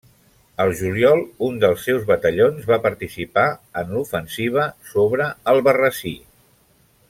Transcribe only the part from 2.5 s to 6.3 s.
va participar en l'ofensiva sobre Albarrasí.